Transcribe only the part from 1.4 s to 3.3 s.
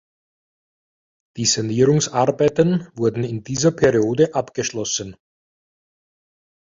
Sanierungsarbeiten wurden